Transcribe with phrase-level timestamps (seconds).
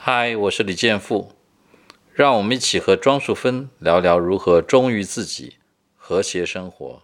[0.00, 1.32] 嗨我是李建富
[2.14, 5.56] 让我们一起和庄淑芬聊聊如何忠于自己
[5.96, 7.02] 和谐生活。